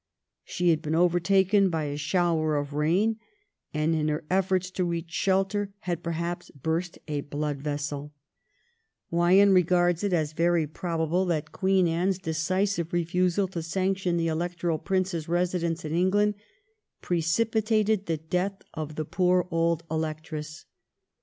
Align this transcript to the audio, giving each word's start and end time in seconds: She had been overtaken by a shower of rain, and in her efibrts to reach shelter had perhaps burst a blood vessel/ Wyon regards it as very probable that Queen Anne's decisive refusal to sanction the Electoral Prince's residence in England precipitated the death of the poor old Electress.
She 0.43 0.69
had 0.71 0.81
been 0.81 0.95
overtaken 0.95 1.69
by 1.69 1.83
a 1.83 1.95
shower 1.95 2.55
of 2.57 2.73
rain, 2.73 3.19
and 3.71 3.93
in 3.93 4.07
her 4.07 4.25
efibrts 4.31 4.73
to 4.73 4.83
reach 4.83 5.11
shelter 5.11 5.75
had 5.81 6.01
perhaps 6.01 6.49
burst 6.49 6.97
a 7.07 7.21
blood 7.21 7.59
vessel/ 7.61 8.11
Wyon 9.11 9.53
regards 9.53 10.03
it 10.03 10.11
as 10.11 10.33
very 10.33 10.65
probable 10.65 11.25
that 11.25 11.51
Queen 11.51 11.87
Anne's 11.87 12.17
decisive 12.17 12.93
refusal 12.93 13.47
to 13.49 13.61
sanction 13.61 14.17
the 14.17 14.27
Electoral 14.27 14.79
Prince's 14.79 15.29
residence 15.29 15.85
in 15.85 15.93
England 15.93 16.33
precipitated 17.01 18.07
the 18.07 18.17
death 18.17 18.63
of 18.73 18.95
the 18.95 19.05
poor 19.05 19.47
old 19.51 19.83
Electress. 19.91 20.65